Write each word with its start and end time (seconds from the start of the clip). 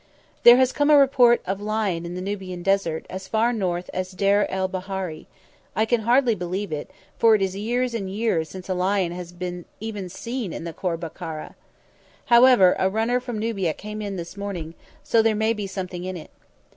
"There 0.41 0.57
has 0.57 0.71
come 0.71 0.89
a 0.89 0.97
report 0.97 1.43
of 1.45 1.61
lion 1.61 2.07
in 2.07 2.15
the 2.15 2.23
Nubian 2.23 2.63
Desert, 2.63 3.05
as 3.07 3.27
far 3.27 3.53
north 3.53 3.87
as 3.93 4.13
Deir 4.13 4.47
el 4.49 4.67
Bahari. 4.67 5.27
I 5.75 5.85
can 5.85 6.01
hardly 6.01 6.33
believe 6.33 6.71
it, 6.73 6.89
for 7.19 7.35
it 7.35 7.41
is 7.43 7.55
years 7.55 7.93
and 7.93 8.09
years 8.09 8.49
since 8.49 8.67
a 8.67 8.73
lion 8.73 9.11
has 9.11 9.31
been 9.31 9.65
seen 10.09 10.45
even 10.49 10.57
in 10.57 10.63
the 10.63 10.73
Khor 10.73 10.97
Baraka. 10.97 11.53
However, 12.25 12.75
a 12.79 12.89
runner 12.89 13.19
from 13.19 13.37
Nubia 13.37 13.75
came 13.75 14.01
in 14.01 14.15
this 14.15 14.35
morning, 14.35 14.73
so 15.03 15.21
there 15.21 15.35
may 15.35 15.53
be 15.53 15.67
something 15.67 16.03
in 16.03 16.17
it. 16.17 16.31